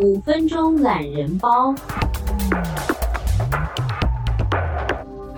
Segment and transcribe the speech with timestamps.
[0.00, 1.74] 五分钟懒人包。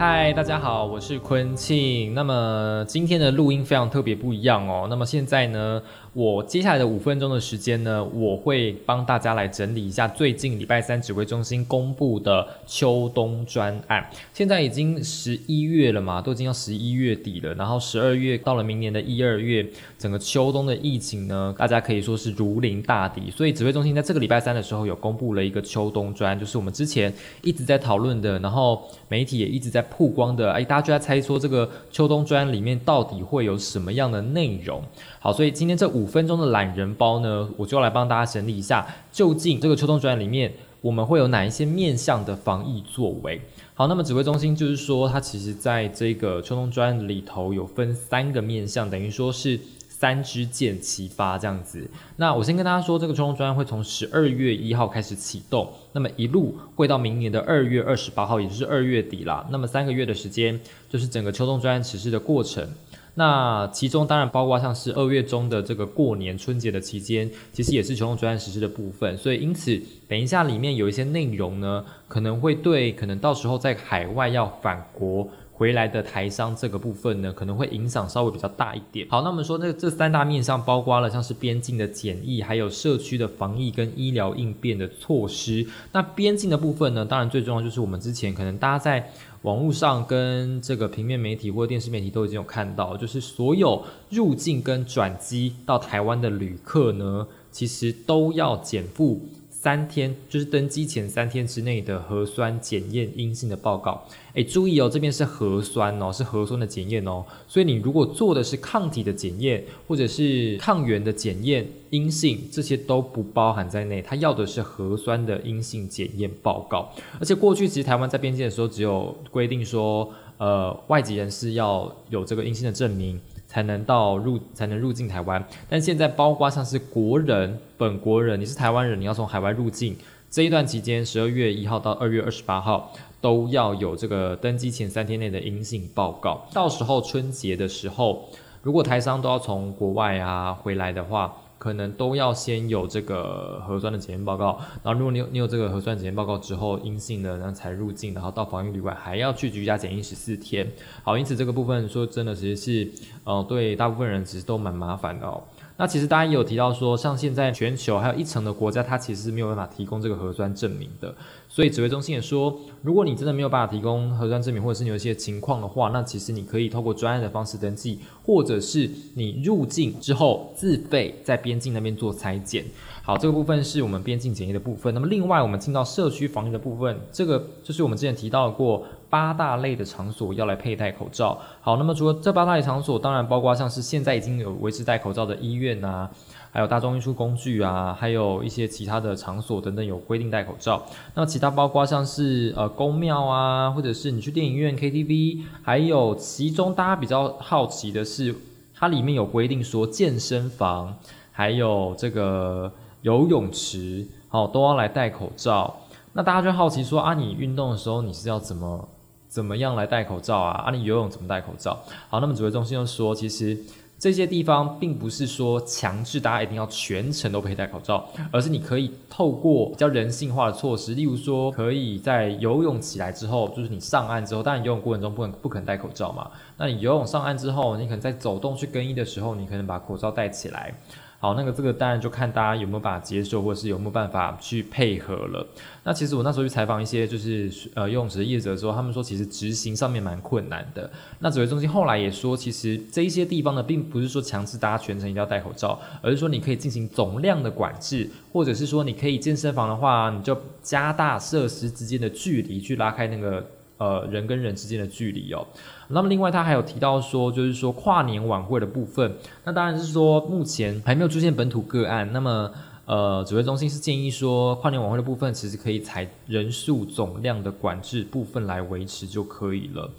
[0.05, 2.13] 嗨，大家好，我是坤庆。
[2.13, 4.89] 那么今天的录音非常特别不一样哦。
[4.91, 5.81] 那么现在呢，
[6.13, 14.05] 我接下来的五分钟的时间呢，我会帮大家来整理一下最近礼拜三指挥中心公布的秋冬专案。
[14.35, 17.55] 现在已经十一月了嘛，都已经要十一月底了。
[17.55, 19.65] 然后十二月到了明年的一二月，
[19.97, 23.31] 整个秋冬的疫情呢，大家可以说是如临大敌。
[23.31, 29.87] 所以指挥中心在这个礼拜三的时候有公布了一个秋冬专，就是我们之前一直在讨论的，然后媒体也一直在。
[29.97, 34.83] 曝光的哎，大家就在猜说这个秋冬专里面到底会有什么样的内容？
[35.21, 43.41] 好，所以今天这五分钟的懒人包呢，我就来帮大家整理一下，究竟这个秋冬专里面我们会有哪一些面向的防疫作为？
[43.75, 49.61] 好，那么指挥中心就是说，它其实在这个秋冬专里头有分三个面向，等于说是。
[50.03, 59.47] 三支箭齐发这样子，那我先跟大家说，这个秋冬专案会从十二月一号开始启动，那么一路会到明年的二月二十八号，也就是二月底啦。
[59.53, 60.59] 那么三个月的时间，
[60.91, 62.69] 就是整个秋冬专案实施的过程。
[63.15, 69.17] 那其中当然包括像是二月中的这个过年春节的期间，其实也是秋冬专案实施的部分。
[69.17, 75.29] 所以因此，等一下里面有一些内容呢，可能会对可能到时候在海外要返国。
[75.63, 79.07] 回来的台商这个部分呢，可能会影响稍微比较大一点。
[79.09, 85.65] 好，那我们说这这三大面向包括了像是边境的检疫，还有社区的防疫跟医疗应变的措施。
[85.93, 89.09] 那边境的部分呢，当然最重要就是我们之前可能大家在
[89.43, 99.21] 网络上跟这个平面媒体或者电视媒体都已经有看到，就是所有入境跟转机到台湾的旅客呢，其实都要减负。
[99.63, 104.03] 三天就是登机前三天之内的核酸检验阴性的报告。
[104.35, 107.25] 诶，注意哦，这边是核酸哦，是核酸的检验哦。
[107.47, 114.03] 所以你如果做的是抗体的检验，或者是抗原的检验阴性，这些都不包含在内。
[114.03, 116.93] 他要的是核酸的阴性检验报告。
[117.21, 123.21] 而且过去其实台湾在边境的时候，只有规定说，呃，外籍人士要有这个阴性的证明。
[123.53, 129.95] 才能到入才能入境台湾，但现在包括像是国人、本国人，你是台湾人，你要从海外入境
[130.31, 132.91] 这一段期间，十二月一号到二月二十八号
[133.21, 136.47] 都要有这个登机前三天内的阴性报告。
[136.55, 138.27] 到时候春节的时候，
[138.63, 141.37] 如果台商都要从国外啊回来的话。
[141.63, 150.67] 可能都要先有这个核酸的检验报告，然后如果你有你有这个核酸检验报告之后阴性的，然后才入境，然后到防疫旅馆还要去居家检疫十四天。
[151.05, 152.91] 好，因此这个部分说真的，其实是
[153.23, 155.41] 呃对大部分人其实都蛮麻烦的哦。
[155.83, 161.13] 那其实大家也有提到说，像现在全球还有一层的国家，它其实是没有办法提供这个核酸证明的。
[161.49, 172.65] 所以指挥中心也说，如果你真的没有办法提供核酸证明，或者是你有一些情况的话，那其实你可以透过专业的方式登记，或者是你入境之后自费在边境那边做裁剪。
[173.03, 174.95] 好，这个部分是我们边境检疫的部分。
[174.95, 181.39] 那么另外，我们进到社区防疫的部分，这个就是我们之前提到过八大类的场所要来佩戴口罩。
[181.61, 186.11] 好，那么除了这八大类场所，当然包括像是现在已经有维持戴口罩的医院啊，
[186.51, 190.83] 还有大众运输工具啊，还有一些其他的场所等等有规定戴口罩。
[191.15, 198.35] 那么其他包括像是呃公庙啊，或者是你去电影院、KTV，还有其中大家比较好奇的是，
[198.75, 200.97] 它里面有规定说健身房
[201.31, 202.73] 还有这个。
[203.03, 205.75] 游泳池，好都要来戴口罩。
[206.13, 208.89] 那大家就好奇说啊，你运动的时候你是要怎么
[209.33, 210.51] 怎么样来戴口罩啊？
[210.67, 211.83] 啊，你游泳怎么戴口罩？
[212.11, 213.57] 好，那么指挥中心又说，其实
[213.99, 226.31] 这些地方并不是说强制大家一定要全程都佩戴口罩，而是你可以透过比较人性化的措施，例如说可以在游泳起来之后，就是你上岸之后，当然游泳过程中不能不可能戴口罩嘛。
[226.59, 230.75] 那你游泳上岸之后，你可能在走动去更衣的时候，你可能把口罩戴起来。
[231.23, 235.47] 好，那个这个当然就看大家有没有办法接受，或者是有没有办法去配合了。
[235.85, 240.91] 那其实我那时候去采访一些就是呃游泳池的业者的时候，他们说其实执行上面蛮困难的。
[241.21, 253.47] 那指挥中心后来也说，其实这一些地方呢，并不是说强制大家全程一定要戴口罩，而是说你可以进行总量的管制，或者是说你可以健身房的话，你就加大设施之间的距离，去拉开那个。
[253.79, 255.47] 呃，人跟人之间的距离哦。
[255.89, 259.17] 那么另外，他还有提到说，就是说跨年晚会的部分。
[259.45, 262.09] 那当然是说，目前还没有出现本土个案。
[262.13, 262.51] 那么，
[262.87, 269.91] 呃，指挥中心是建议说，跨年晚会的部分其实可以采人数总量的管制部分来维持就可以了。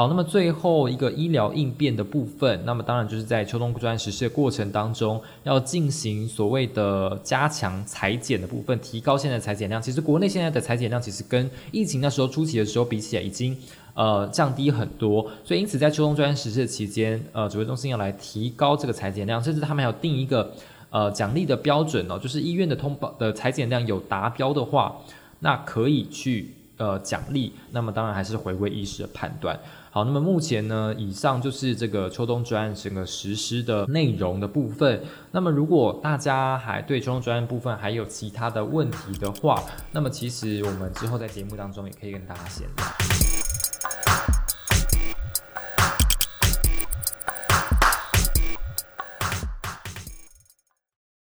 [0.00, 9.82] 好，那么最后一个医疗应变的部分，那么当然就是在秋冬专实施的过程当中，要进行所谓的加强裁剪的部分，提高现在裁剪量。
[9.82, 13.54] 其实国内现在的裁剪量，其实跟疫情那时候初期的时候比起来，已经
[13.92, 15.30] 呃降低很多。
[15.44, 20.50] 所以因此在秋冬专实施的期间，呃，指挥中心要来提高这个裁剪量，甚至他们还要定一个
[20.88, 24.96] 呃奖励的标准哦，就是医院的通报的裁剪量有达标的话，
[25.40, 27.52] 那可以去呃奖励。
[27.72, 29.60] 那么当然还是回归医师的判断。
[29.92, 35.02] 好，那么目前呢，以上就是这个秋冬专案整个实施的内容的部分。
[35.32, 39.60] 那么如果大家还对秋冬专案部分还有其他的问题的话，
[39.90, 43.29] 那么其实我们之后在节目当中也可以跟大家闲聊。